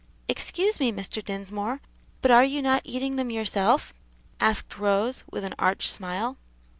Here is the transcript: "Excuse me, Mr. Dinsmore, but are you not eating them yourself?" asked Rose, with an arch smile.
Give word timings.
"Excuse 0.27 0.79
me, 0.79 0.91
Mr. 0.91 1.23
Dinsmore, 1.23 1.79
but 2.23 2.31
are 2.31 2.43
you 2.43 2.63
not 2.63 2.81
eating 2.83 3.17
them 3.17 3.29
yourself?" 3.29 3.93
asked 4.39 4.79
Rose, 4.79 5.23
with 5.31 5.43
an 5.43 5.53
arch 5.59 5.87
smile. 5.87 6.37